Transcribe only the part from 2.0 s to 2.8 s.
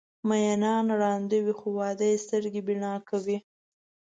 یې سترګې